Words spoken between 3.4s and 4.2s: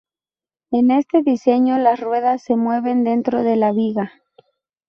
de la viga.